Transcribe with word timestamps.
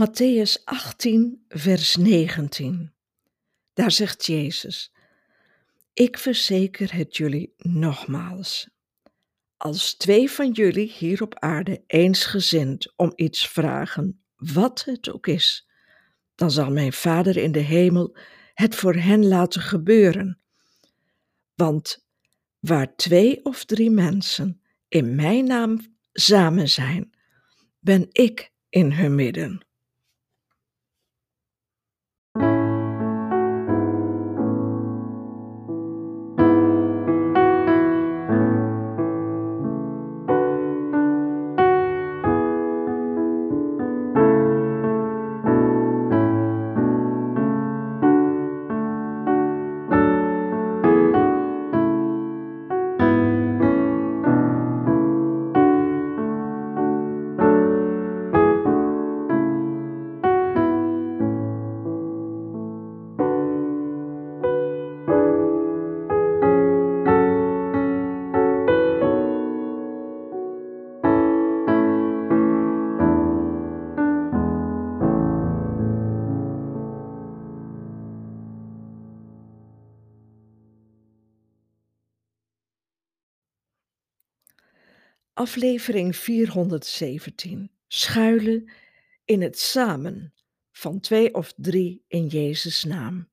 Matthäus 0.00 0.64
18, 0.64 1.44
vers 1.48 1.96
19. 1.96 2.92
Daar 3.72 3.90
zegt 3.90 4.26
Jezus: 4.26 4.92
Ik 5.92 6.18
verzeker 6.18 6.94
het 6.94 7.16
jullie 7.16 7.54
nogmaals. 7.56 8.68
Als 9.56 9.94
twee 9.94 10.30
van 10.30 10.50
jullie 10.50 10.92
hier 10.98 11.22
op 11.22 11.38
aarde 11.38 11.82
eensgezind 11.86 12.92
om 12.96 13.12
iets 13.14 13.48
vragen, 13.48 14.22
wat 14.36 14.84
het 14.84 15.10
ook 15.10 15.26
is, 15.26 15.68
dan 16.34 16.50
zal 16.50 16.70
mijn 16.70 16.92
Vader 16.92 17.36
in 17.36 17.52
de 17.52 17.58
hemel 17.58 18.16
het 18.54 18.74
voor 18.74 18.94
hen 18.94 19.26
laten 19.26 19.62
gebeuren. 19.62 20.40
Want 21.54 22.06
waar 22.58 22.96
twee 22.96 23.44
of 23.44 23.64
drie 23.64 23.90
mensen 23.90 24.60
in 24.88 25.14
mijn 25.14 25.44
naam 25.44 25.96
samen 26.12 26.68
zijn, 26.68 27.10
ben 27.78 28.08
ik 28.12 28.52
in 28.68 28.92
hun 28.92 29.14
midden. 29.14 29.68
Aflevering 85.40 86.16
417. 86.16 87.70
Schuilen 87.88 88.70
in 89.24 89.42
het 89.42 89.58
samen 89.58 90.34
van 90.72 91.00
twee 91.00 91.34
of 91.34 91.52
drie 91.56 92.04
in 92.08 92.26
Jezus' 92.26 92.84
naam. 92.84 93.28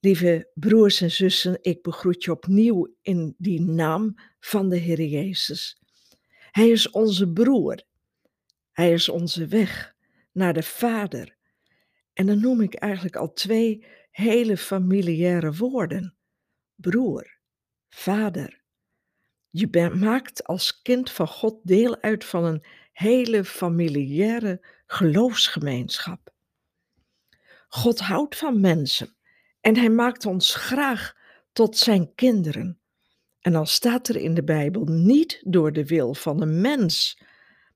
Lieve 0.00 0.50
broers 0.54 1.00
en 1.00 1.10
zussen, 1.10 1.58
ik 1.60 1.82
begroet 1.82 2.24
je 2.24 2.30
opnieuw 2.30 2.94
in 3.02 3.34
die 3.38 3.60
naam 3.60 4.14
van 4.40 4.68
de 4.68 4.76
Heer 4.76 5.02
Jezus. 5.02 5.82
Hij 6.50 6.68
is 6.68 6.90
onze 6.90 7.32
broer. 7.32 7.82
Hij 8.72 8.92
is 8.92 9.08
onze 9.08 9.46
weg 9.46 9.94
naar 10.32 10.52
de 10.52 10.62
Vader. 10.62 11.36
En 12.12 12.26
dan 12.26 12.40
noem 12.40 12.60
ik 12.60 12.74
eigenlijk 12.74 13.16
al 13.16 13.32
twee 13.32 13.86
hele 14.10 14.56
familiaire 14.56 15.52
woorden: 15.52 16.14
broer, 16.74 17.38
vader. 17.88 18.57
Je 19.50 19.90
maakt 19.94 20.44
als 20.44 20.82
kind 20.82 21.10
van 21.10 21.28
God 21.28 21.60
deel 21.62 22.00
uit 22.00 22.24
van 22.24 22.44
een 22.44 22.64
hele 22.92 23.44
familiaire 23.44 24.66
geloofsgemeenschap. 24.86 26.34
God 27.68 28.00
houdt 28.00 28.36
van 28.36 28.60
mensen 28.60 29.16
en 29.60 29.76
hij 29.76 29.90
maakt 29.90 30.26
ons 30.26 30.54
graag 30.54 31.16
tot 31.52 31.76
zijn 31.76 32.14
kinderen. 32.14 32.80
En 33.40 33.52
dan 33.52 33.66
staat 33.66 34.08
er 34.08 34.16
in 34.16 34.34
de 34.34 34.44
Bijbel 34.44 34.84
niet 34.84 35.40
door 35.44 35.72
de 35.72 35.86
wil 35.86 36.14
van 36.14 36.42
een 36.42 36.60
mens, 36.60 37.22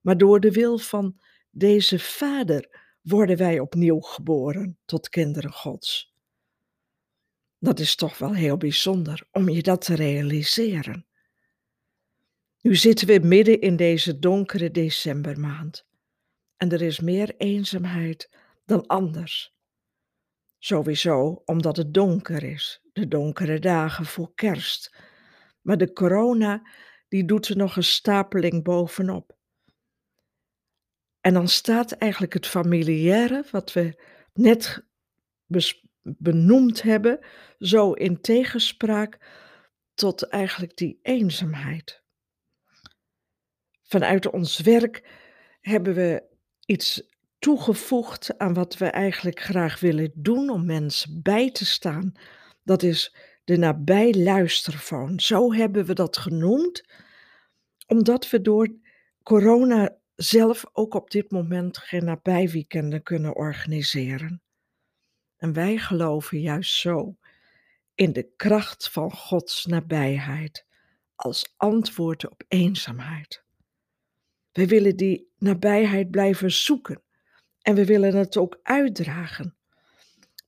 maar 0.00 0.18
door 0.18 0.40
de 0.40 0.50
wil 0.50 0.78
van 0.78 1.20
deze 1.50 1.98
Vader 1.98 2.80
worden 3.02 3.36
wij 3.36 3.60
opnieuw 3.60 4.00
geboren 4.00 4.78
tot 4.84 5.08
kinderen 5.08 5.52
Gods. 5.52 6.14
Dat 7.58 7.80
is 7.80 7.94
toch 7.94 8.18
wel 8.18 8.34
heel 8.34 8.56
bijzonder 8.56 9.26
om 9.30 9.48
je 9.48 9.62
dat 9.62 9.84
te 9.84 9.94
realiseren. 9.94 11.06
Nu 12.62 12.74
zitten 12.76 13.06
we 13.06 13.18
midden 13.18 13.60
in 13.60 13.76
deze 13.76 14.18
donkere 14.18 14.70
decembermaand 14.70 15.86
en 16.56 16.72
er 16.72 16.82
is 16.82 17.00
meer 17.00 17.34
eenzaamheid 17.36 18.30
dan 18.64 18.86
anders. 18.86 19.54
Sowieso 20.58 21.42
omdat 21.44 21.76
het 21.76 21.94
donker 21.94 22.42
is, 22.42 22.82
de 22.92 23.08
donkere 23.08 23.58
dagen 23.58 24.06
voor 24.06 24.34
kerst. 24.34 24.96
Maar 25.60 25.76
de 25.76 25.92
corona, 25.92 26.68
die 27.08 27.24
doet 27.24 27.48
er 27.48 27.56
nog 27.56 27.76
een 27.76 27.84
stapeling 27.84 28.64
bovenop. 28.64 29.36
En 31.20 31.34
dan 31.34 31.48
staat 31.48 31.92
eigenlijk 31.92 32.32
het 32.32 32.46
familiaire, 32.46 33.44
wat 33.50 33.72
we 33.72 34.02
net 34.32 34.84
benoemd 36.02 36.82
hebben, 36.82 37.18
zo 37.58 37.92
in 37.92 38.20
tegenspraak 38.20 39.18
tot 39.94 40.22
eigenlijk 40.22 40.76
die 40.76 40.98
eenzaamheid 41.02 42.01
vanuit 43.92 44.30
ons 44.30 44.60
werk 44.60 45.02
hebben 45.60 45.94
we 45.94 46.22
iets 46.66 47.02
toegevoegd 47.38 48.38
aan 48.38 48.54
wat 48.54 48.76
we 48.76 48.86
eigenlijk 48.86 49.40
graag 49.40 49.80
willen 49.80 50.12
doen 50.14 50.50
om 50.50 50.66
mensen 50.66 51.22
bij 51.22 51.50
te 51.50 51.64
staan. 51.64 52.12
Dat 52.62 52.82
is 52.82 53.16
de 53.44 53.56
nabijluisterfoon. 53.56 55.20
Zo 55.20 55.52
hebben 55.52 55.84
we 55.84 55.94
dat 55.94 56.16
genoemd, 56.16 56.84
omdat 57.86 58.30
we 58.30 58.40
door 58.40 58.74
corona 59.22 59.96
zelf 60.14 60.64
ook 60.72 60.94
op 60.94 61.10
dit 61.10 61.30
moment 61.30 61.78
geen 61.78 62.04
nabijweekenden 62.04 63.02
kunnen 63.02 63.36
organiseren. 63.36 64.42
En 65.36 65.52
wij 65.52 65.76
geloven 65.76 66.40
juist 66.40 66.74
zo 66.74 67.16
in 67.94 68.12
de 68.12 68.32
kracht 68.36 68.88
van 68.88 69.12
Gods 69.12 69.66
nabijheid 69.66 70.66
als 71.14 71.54
antwoord 71.56 72.30
op 72.30 72.42
eenzaamheid. 72.48 73.44
We 74.52 74.66
willen 74.66 74.96
die 74.96 75.30
nabijheid 75.38 76.10
blijven 76.10 76.50
zoeken 76.50 77.02
en 77.62 77.74
we 77.74 77.84
willen 77.84 78.16
het 78.16 78.36
ook 78.36 78.60
uitdragen. 78.62 79.56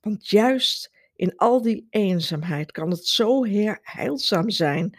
Want 0.00 0.28
juist 0.28 0.92
in 1.16 1.36
al 1.36 1.62
die 1.62 1.86
eenzaamheid 1.90 2.72
kan 2.72 2.90
het 2.90 3.06
zo 3.06 3.44
heilzaam 3.82 4.50
zijn 4.50 4.98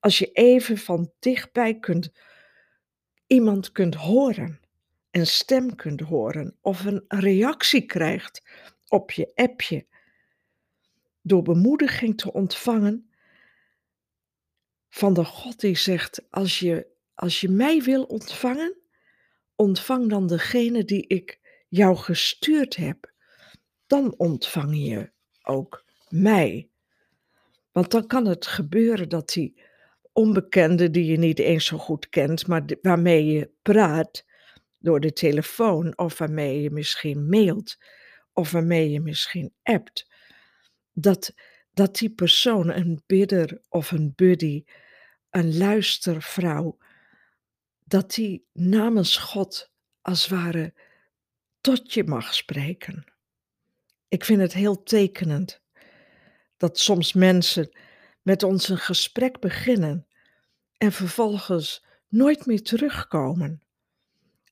als 0.00 0.18
je 0.18 0.32
even 0.32 0.78
van 0.78 1.12
dichtbij 1.18 1.78
kunt, 1.78 2.12
iemand 3.26 3.72
kunt 3.72 3.94
horen, 3.94 4.60
een 5.10 5.26
stem 5.26 5.74
kunt 5.74 6.00
horen 6.00 6.56
of 6.60 6.84
een 6.84 7.04
reactie 7.08 7.86
krijgt 7.86 8.42
op 8.88 9.10
je 9.10 9.32
appje. 9.34 9.86
Door 11.22 11.42
bemoediging 11.42 12.18
te 12.18 12.32
ontvangen 12.32 13.10
van 14.88 15.14
de 15.14 15.24
God 15.24 15.60
die 15.60 15.76
zegt: 15.76 16.22
Als 16.30 16.58
je 16.58 16.86
als 17.18 17.40
je 17.40 17.48
mij 17.48 17.82
wil 17.82 18.02
ontvangen, 18.02 18.76
ontvang 19.56 20.08
dan 20.08 20.26
degene 20.26 20.84
die 20.84 21.06
ik 21.06 21.38
jou 21.68 21.96
gestuurd 21.96 22.76
heb. 22.76 23.12
Dan 23.86 24.14
ontvang 24.16 24.76
je 24.76 25.10
ook 25.42 25.84
mij. 26.08 26.68
Want 27.72 27.90
dan 27.90 28.06
kan 28.06 28.26
het 28.26 28.46
gebeuren 28.46 29.08
dat 29.08 29.28
die 29.28 29.62
onbekende 30.12 30.90
die 30.90 31.04
je 31.04 31.16
niet 31.16 31.38
eens 31.38 31.66
zo 31.66 31.78
goed 31.78 32.08
kent, 32.08 32.46
maar 32.46 32.64
waarmee 32.82 33.24
je 33.24 33.50
praat 33.62 34.24
door 34.78 35.00
de 35.00 35.12
telefoon 35.12 35.98
of 35.98 36.18
waarmee 36.18 36.62
je 36.62 36.70
misschien 36.70 37.28
mailt 37.28 37.78
of 38.32 38.50
waarmee 38.50 38.90
je 38.90 39.00
misschien 39.00 39.52
appt, 39.62 40.10
dat, 40.92 41.34
dat 41.72 41.96
die 41.96 42.10
persoon, 42.10 42.72
een 42.72 43.02
bidder 43.06 43.60
of 43.68 43.90
een 43.90 44.12
buddy, 44.16 44.64
een 45.30 45.56
luistervrouw, 45.56 46.78
dat 47.88 48.14
die 48.14 48.48
namens 48.52 49.16
God 49.16 49.72
als 50.00 50.28
ware 50.28 50.74
tot 51.60 51.92
je 51.92 52.04
mag 52.04 52.34
spreken. 52.34 53.04
Ik 54.08 54.24
vind 54.24 54.40
het 54.40 54.52
heel 54.52 54.82
tekenend 54.82 55.62
dat 56.56 56.78
soms 56.78 57.12
mensen 57.12 57.76
met 58.22 58.42
ons 58.42 58.68
een 58.68 58.78
gesprek 58.78 59.40
beginnen 59.40 60.06
en 60.76 60.92
vervolgens 60.92 61.84
nooit 62.08 62.46
meer 62.46 62.62
terugkomen. 62.62 63.62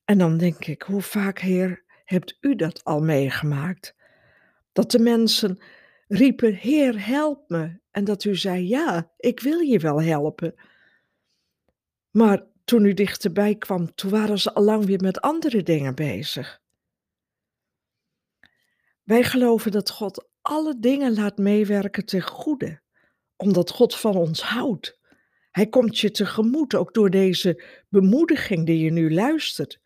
En 0.05 0.17
dan 0.17 0.37
denk 0.37 0.65
ik, 0.65 0.81
hoe 0.81 1.01
vaak, 1.01 1.39
Heer, 1.39 1.83
hebt 2.05 2.37
u 2.39 2.55
dat 2.55 2.83
al 2.83 3.01
meegemaakt? 3.01 3.95
Dat 4.71 4.91
de 4.91 4.99
mensen 4.99 5.63
riepen, 6.07 6.53
Heer, 6.53 7.05
help 7.05 7.49
me. 7.49 7.79
En 7.91 8.03
dat 8.03 8.23
u 8.23 8.35
zei, 8.35 8.67
ja, 8.67 9.11
ik 9.17 9.39
wil 9.39 9.59
je 9.59 9.79
wel 9.79 10.01
helpen. 10.01 10.55
Maar 12.09 12.45
toen 12.67 12.85
u 12.85 12.93
dichterbij 12.93 13.55
kwam, 13.55 13.95
toen 13.95 14.09
waren 14.09 14.39
ze 14.39 14.53
al 14.53 14.63
lang 14.63 14.85
weer 14.85 15.01
met 15.01 15.21
andere 15.21 15.63
dingen 15.63 15.95
bezig. 15.95 16.61
Wij 19.03 19.23
geloven 19.23 19.71
dat 19.71 19.89
God 19.89 20.27
alle 20.41 20.79
dingen 20.79 21.13
laat 21.13 21.37
meewerken 21.37 22.05
ten 22.05 22.21
goede, 22.21 22.81
omdat 23.35 23.71
God 23.71 23.95
van 23.95 24.15
ons 24.15 24.41
houdt. 24.41 24.99
Hij 25.51 25.67
komt 25.67 25.99
je 25.99 26.11
tegemoet, 26.11 26.75
ook 26.75 26.93
door 26.93 27.09
deze 27.09 27.63
bemoediging 27.89 28.65
die 28.65 28.79
je 28.79 28.91
nu 28.91 29.13
luistert, 29.13 29.79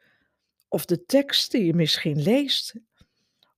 of 0.68 0.86
de 0.86 1.06
tekst 1.06 1.52
die 1.52 1.66
je 1.66 1.74
misschien 1.74 2.22
leest, 2.22 2.74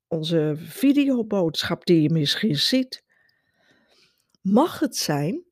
onze 0.07 0.53
videoboodschap 0.57 1.85
die 1.85 2.01
je 2.01 2.09
misschien 2.09 2.55
ziet. 2.55 3.03
Mag 4.41 4.79
het 4.79 4.95
zijn 4.95 5.43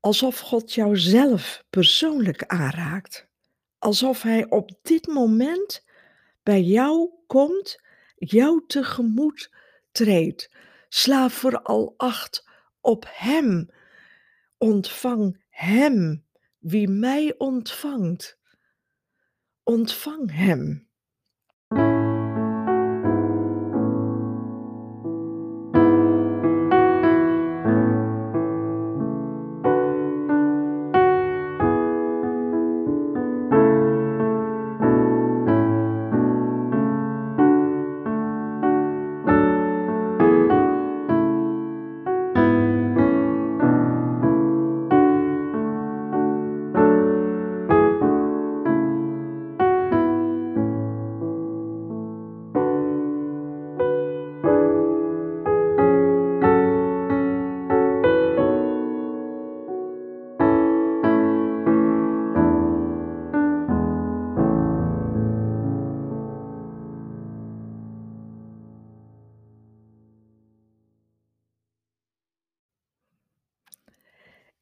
alsof 0.00 0.38
God 0.38 0.74
jou 0.74 0.96
zelf 0.96 1.64
persoonlijk 1.70 2.46
aanraakt, 2.46 3.28
alsof 3.78 4.22
Hij 4.22 4.50
op 4.50 4.70
dit 4.82 5.06
moment 5.06 5.84
bij 6.42 6.62
jou 6.62 7.10
komt, 7.26 7.80
jou 8.14 8.64
tegemoet 8.66 9.54
treedt. 9.92 10.50
Sla 10.88 11.28
vooral 11.28 11.94
acht 11.96 12.48
op 12.80 13.04
Hem. 13.08 13.70
Ontvang 14.56 15.44
Hem, 15.48 16.24
wie 16.58 16.88
mij 16.88 17.34
ontvangt. 17.38 18.38
Ontvang 19.62 20.32
Hem. 20.34 20.87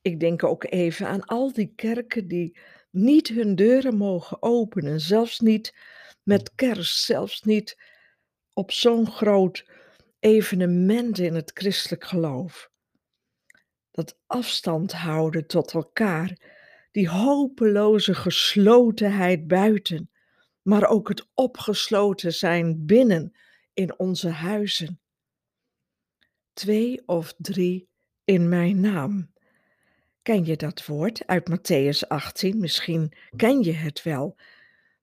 Ik 0.07 0.21
denk 0.21 0.45
ook 0.45 0.65
even 0.65 1.07
aan 1.07 1.25
al 1.25 1.53
die 1.53 1.73
kerken 1.75 2.29
die 2.29 2.59
niet 2.91 3.29
hun 3.29 3.55
deuren 3.55 3.97
mogen 3.97 4.43
openen, 4.43 5.01
zelfs 5.01 5.41
niet 5.41 5.75
met 6.23 6.55
kerst, 6.55 7.05
zelfs 7.05 7.43
niet 7.43 7.83
op 8.53 8.73
zo'n 8.73 9.11
groot 9.11 9.71
evenement 10.19 11.19
in 11.19 11.35
het 11.35 11.51
christelijk 11.55 12.05
geloof. 12.05 12.71
Dat 13.91 14.19
afstand 14.27 14.93
houden 14.93 15.47
tot 15.47 15.73
elkaar, 15.73 16.39
die 16.91 17.09
hopeloze 17.09 18.15
geslotenheid 18.15 19.47
buiten, 19.47 20.11
maar 20.63 20.89
ook 20.89 21.09
het 21.09 21.29
opgesloten 21.35 22.33
zijn 22.33 22.87
binnen 22.87 23.37
in 23.73 23.99
onze 23.99 24.29
huizen. 24.29 25.01
Twee 26.53 27.03
of 27.07 27.35
drie 27.39 27.89
in 28.25 28.49
mijn 28.49 28.81
naam. 28.81 29.35
Ken 30.27 30.45
je 30.45 30.57
dat 30.57 30.87
woord 30.87 31.27
uit 31.27 31.51
Matthäus 31.51 32.09
18? 32.09 32.59
Misschien 32.59 33.13
ken 33.37 33.63
je 33.63 33.73
het 33.73 34.03
wel. 34.03 34.37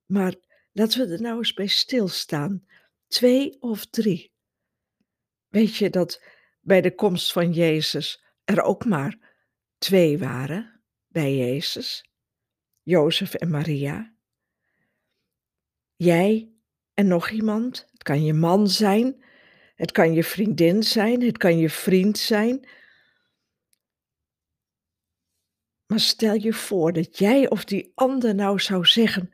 Maar 0.05 0.35
laten 0.71 1.07
we 1.07 1.13
er 1.13 1.21
nou 1.21 1.37
eens 1.37 1.53
bij 1.53 1.67
stilstaan. 1.67 2.65
Twee 3.07 3.61
of 3.61 3.85
drie. 3.85 4.31
Weet 5.47 5.75
je 5.75 5.89
dat 5.89 6.23
bij 6.61 6.81
de 6.81 6.95
komst 6.95 7.31
van 7.31 7.51
Jezus 7.51 8.23
er 8.43 8.61
ook 8.61 8.85
maar 8.85 9.17
twee 9.77 10.17
waren 10.17 10.81
bij 11.07 11.35
Jezus? 11.35 12.09
Jozef 12.81 13.33
en 13.33 13.49
Maria. 13.49 14.13
Jij 15.95 16.51
en 16.93 17.07
nog 17.07 17.29
iemand. 17.29 17.87
Het 17.91 18.03
kan 18.03 18.23
je 18.23 18.33
man 18.33 18.67
zijn. 18.67 19.23
Het 19.75 19.91
kan 19.91 20.13
je 20.13 20.23
vriendin 20.23 20.83
zijn. 20.83 21.21
Het 21.21 21.37
kan 21.37 21.57
je 21.57 21.69
vriend 21.69 22.17
zijn. 22.17 22.67
Maar 25.93 26.01
stel 26.01 26.33
je 26.33 26.53
voor 26.53 26.93
dat 26.93 27.17
jij 27.17 27.49
of 27.49 27.65
die 27.65 27.91
ander 27.95 28.35
nou 28.35 28.59
zou 28.59 28.85
zeggen: 28.85 29.29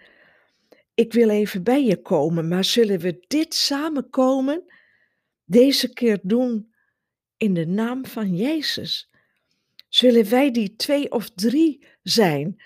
Ik 0.93 1.13
wil 1.13 1.29
even 1.29 1.63
bij 1.63 1.83
je 1.83 2.01
komen, 2.01 2.47
maar 2.47 2.63
zullen 2.63 2.99
we 2.99 3.23
dit 3.27 3.53
samenkomen? 3.53 4.63
Deze 5.45 5.93
keer 5.93 6.19
doen 6.23 6.73
in 7.37 7.53
de 7.53 7.65
naam 7.65 8.05
van 8.05 8.35
Jezus. 8.35 9.09
Zullen 9.89 10.29
wij 10.29 10.51
die 10.51 10.75
twee 10.75 11.11
of 11.11 11.29
drie 11.29 11.85
zijn 12.03 12.61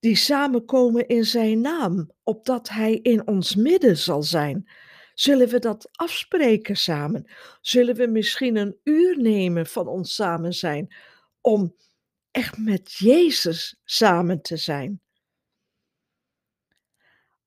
die 0.00 0.16
samenkomen 0.16 1.06
in 1.06 1.24
zijn 1.24 1.60
naam, 1.60 2.10
opdat 2.22 2.68
hij 2.68 2.94
in 2.94 3.26
ons 3.26 3.54
midden 3.54 3.96
zal 3.96 4.22
zijn? 4.22 4.68
Zullen 5.14 5.48
we 5.48 5.58
dat 5.58 5.88
afspreken 5.92 6.76
samen? 6.76 7.30
Zullen 7.60 7.94
we 7.94 8.06
misschien 8.06 8.56
een 8.56 8.76
uur 8.84 9.20
nemen 9.20 9.66
van 9.66 9.88
ons 9.88 10.14
samen 10.14 10.52
zijn 10.52 10.94
om 11.40 11.74
echt 12.36 12.58
met 12.58 12.92
Jezus 12.92 13.80
samen 13.84 14.42
te 14.42 14.56
zijn. 14.56 15.00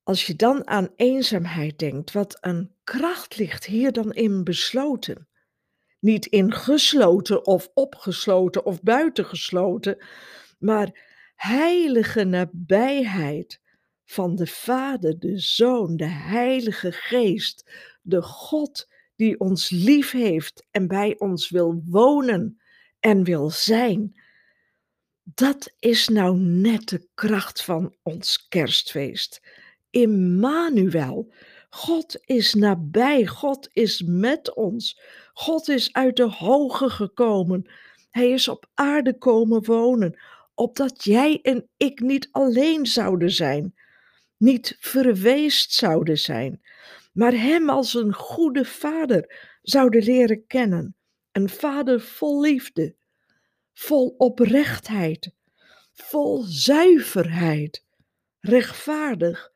Als 0.02 0.26
je 0.26 0.36
dan 0.36 0.66
aan 0.66 0.92
eenzaamheid 0.96 1.78
denkt, 1.78 2.12
wat 2.12 2.38
een 2.40 2.74
kracht 2.84 3.36
ligt 3.36 3.64
hier 3.64 3.92
dan 3.92 4.12
in 4.12 4.44
besloten. 4.44 5.28
Niet 6.00 6.26
in 6.26 6.52
gesloten 6.52 7.46
of 7.46 7.70
opgesloten 7.74 8.64
of 8.64 8.82
buitengesloten, 8.82 10.04
maar 10.58 11.18
heilige 11.34 12.24
nabijheid 12.24 13.60
van 14.04 14.36
de 14.36 14.46
Vader, 14.46 15.18
de 15.18 15.38
Zoon, 15.38 15.96
de 15.96 16.08
Heilige 16.08 16.92
Geest, 16.92 17.70
de 18.02 18.22
God 18.22 18.88
die 19.16 19.40
ons 19.40 19.70
lief 19.70 20.10
heeft 20.10 20.66
en 20.70 20.88
bij 20.88 21.18
ons 21.18 21.50
wil 21.50 21.82
wonen 21.86 22.60
en 23.00 23.24
wil 23.24 23.50
zijn. 23.50 24.20
Dat 25.34 25.72
is 25.78 26.08
nou 26.08 26.36
net 26.38 26.88
de 26.88 27.08
kracht 27.14 27.62
van 27.62 27.94
ons 28.02 28.48
kerstfeest. 28.48 29.40
Immanuel. 29.90 31.32
God 31.70 32.20
is 32.24 32.54
nabij, 32.54 33.26
God 33.26 33.68
is 33.72 34.02
met 34.06 34.54
ons. 34.54 35.00
God 35.32 35.68
is 35.68 35.92
uit 35.92 36.16
de 36.16 36.28
hoge 36.28 36.90
gekomen. 36.90 37.70
Hij 38.10 38.30
is 38.30 38.48
op 38.48 38.66
aarde 38.74 39.18
komen 39.18 39.64
wonen, 39.64 40.18
opdat 40.54 41.04
jij 41.04 41.38
en 41.42 41.68
ik 41.76 42.00
niet 42.00 42.28
alleen 42.30 42.86
zouden 42.86 43.30
zijn, 43.30 43.74
niet 44.36 44.76
verweest 44.80 45.72
zouden 45.72 46.18
zijn, 46.18 46.60
maar 47.12 47.32
Hem 47.32 47.70
als 47.70 47.94
een 47.94 48.14
goede 48.14 48.64
vader 48.64 49.48
zouden 49.62 50.02
leren 50.02 50.46
kennen. 50.46 50.94
Een 51.32 51.48
vader 51.48 52.00
vol 52.00 52.40
liefde, 52.40 52.94
vol 53.72 54.14
oprechtheid, 54.18 55.32
vol 55.92 56.42
zuiverheid, 56.42 57.84
rechtvaardig 58.40 59.52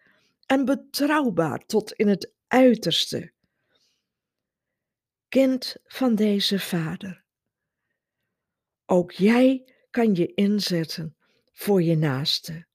en 0.47 0.65
betrouwbaar 0.65 1.67
tot 1.67 1.93
in 1.93 2.09
het 2.09 2.33
uiterste. 2.47 3.33
Kind 5.29 5.77
van 5.85 6.15
deze 6.15 6.59
Vader. 6.59 7.25
Ook 8.87 9.13
jij 9.13 9.73
kan 9.91 10.15
je 10.15 10.35
inzetten 10.35 11.17
voor 11.53 11.83
je 11.83 11.97
naaste. 11.97 12.67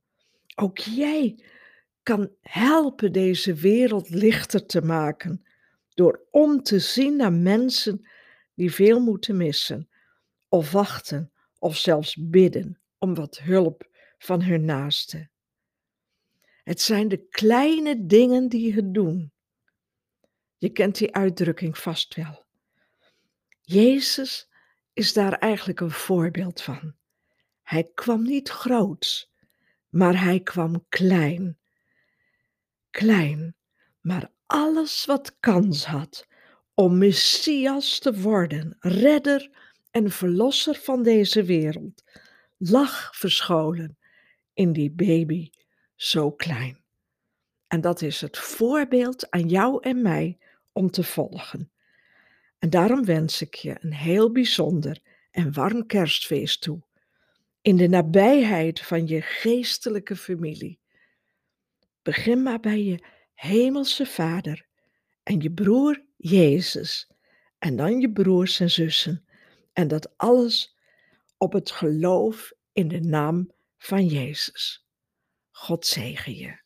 Ook 0.55 0.77
jij 0.77 1.43
kan 2.03 2.31
helpen 2.41 3.11
deze 3.11 3.53
wereld 3.53 4.09
lichter 4.09 4.65
te 4.65 4.81
maken 4.81 5.47
door 5.93 6.27
om 6.31 6.63
te 6.63 6.79
zien 6.79 7.15
naar 7.15 7.33
mensen 7.33 8.07
die 8.53 8.73
veel 8.73 8.99
moeten 8.99 9.37
missen 9.37 9.89
of 10.49 10.71
wachten 10.71 11.31
of 11.59 11.77
zelfs 11.77 12.15
bidden 12.19 12.79
om 12.97 13.15
wat 13.15 13.39
hulp 13.39 13.89
van 14.17 14.41
hun 14.41 14.65
naaste. 14.65 15.29
Het 16.63 16.81
zijn 16.81 17.07
de 17.07 17.27
kleine 17.29 18.05
dingen 18.05 18.49
die 18.49 18.73
het 18.73 18.93
doen. 18.93 19.31
Je 20.57 20.69
kent 20.69 20.97
die 20.97 21.15
uitdrukking 21.15 21.77
vast 21.77 22.15
wel. 22.15 22.45
Jezus 23.61 24.49
is 24.93 25.13
daar 25.13 25.33
eigenlijk 25.33 25.79
een 25.79 25.91
voorbeeld 25.91 26.61
van. 26.61 26.93
Hij 27.61 27.91
kwam 27.93 28.23
niet 28.23 28.49
groots, 28.49 29.31
maar 29.89 30.21
hij 30.21 30.39
kwam 30.39 30.85
klein. 30.89 31.57
Klein, 32.89 33.55
maar 34.01 34.31
alles 34.45 35.05
wat 35.05 35.39
kans 35.39 35.85
had, 35.85 36.27
om 36.73 36.97
Messias 36.97 37.99
te 37.99 38.19
worden, 38.21 38.77
redder 38.79 39.68
en 39.91 40.11
verlosser 40.11 40.75
van 40.75 41.03
deze 41.03 41.43
wereld, 41.43 42.03
lag 42.57 43.15
verscholen 43.15 43.97
in 44.53 44.73
die 44.73 44.91
baby 44.91 45.49
zo 45.95 46.31
klein. 46.31 46.79
En 47.67 47.81
dat 47.81 48.01
is 48.01 48.21
het 48.21 48.37
voorbeeld 48.37 49.29
aan 49.29 49.47
jou 49.47 49.83
en 49.83 50.01
mij 50.01 50.37
om 50.71 50.91
te 50.91 51.03
volgen. 51.03 51.71
En 52.59 52.69
daarom 52.69 53.05
wens 53.05 53.41
ik 53.41 53.55
je 53.55 53.77
een 53.79 53.93
heel 53.93 54.31
bijzonder 54.31 54.99
en 55.31 55.53
warm 55.53 55.85
kerstfeest 55.85 56.61
toe. 56.61 56.81
In 57.61 57.75
de 57.77 57.87
nabijheid 57.87 58.81
van 58.81 59.07
je 59.07 59.21
geestelijke 59.21 60.15
familie. 60.15 60.79
Begin 62.01 62.43
maar 62.43 62.59
bij 62.59 62.83
je 62.83 63.03
hemelse 63.33 64.05
vader 64.05 64.65
en 65.23 65.39
je 65.39 65.51
broer 65.51 66.03
Jezus. 66.17 67.11
En 67.59 67.75
dan 67.75 67.99
je 67.99 68.11
broers 68.11 68.59
en 68.59 68.71
zussen. 68.71 69.25
En 69.79 69.87
dat 69.87 70.17
alles 70.17 70.77
op 71.37 71.53
het 71.53 71.71
geloof 71.71 72.51
in 72.73 72.87
de 72.87 72.99
naam 72.99 73.51
van 73.77 74.05
Jezus. 74.05 74.87
God 75.51 75.85
zegen 75.85 76.35
je. 76.35 76.57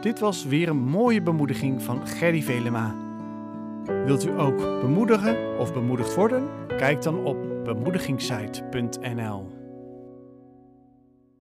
Dit 0.00 0.18
was 0.18 0.44
weer 0.44 0.68
een 0.68 0.84
mooie 0.84 1.22
bemoediging 1.22 1.82
van 1.82 2.06
Gerry 2.06 2.42
Velema. 2.42 2.96
Wilt 4.04 4.24
u 4.24 4.40
ook 4.40 4.56
bemoedigen 4.56 5.58
of 5.58 5.72
bemoedigd 5.72 6.14
worden? 6.14 6.66
Kijk 6.66 7.02
dan 7.02 7.24
op 7.24 7.64
bemoedigingssite.nl. 7.64 9.57